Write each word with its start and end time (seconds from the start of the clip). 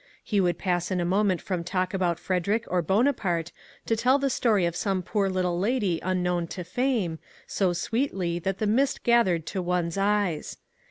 He 0.23 0.41
would 0.41 0.57
pass 0.57 0.89
in 0.89 0.99
a 0.99 1.05
moment 1.05 1.43
from 1.43 1.63
talk 1.63 1.93
about 1.93 2.17
Frederick 2.17 2.63
or 2.69 2.81
Bonaparte 2.81 3.51
to 3.85 3.95
tell 3.95 4.17
the 4.17 4.31
story 4.31 4.65
of 4.65 4.75
some 4.75 5.03
poor 5.03 5.29
little 5.29 5.59
lady 5.59 5.99
unknown 6.01 6.47
to 6.47 6.63
fame, 6.63 7.19
so 7.45 7.71
sweetly 7.71 8.39
that 8.39 8.57
the 8.57 8.65
mist 8.65 9.03
gathered 9.03 9.45
to 9.45 9.61
one's 9.61 9.99
eyes. 9.99 10.57